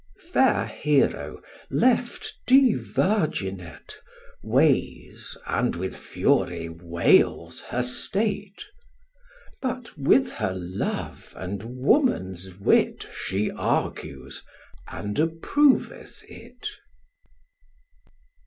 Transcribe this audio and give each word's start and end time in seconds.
Fair 0.33 0.65
Hero, 0.65 1.43
left 1.69 2.33
devirginate, 2.47 3.99
Weighs, 4.41 5.37
and 5.45 5.75
with 5.75 5.95
fury 5.95 6.69
wails 6.69 7.61
her 7.61 7.83
state: 7.83 8.65
But 9.61 9.95
with 9.99 10.31
her 10.31 10.55
love 10.55 11.33
and 11.37 11.61
woman's 11.77 12.57
wit 12.57 13.07
She 13.13 13.51
argues 13.51 14.41
and 14.87 15.19
approveth 15.19 16.23
it. 16.27 16.67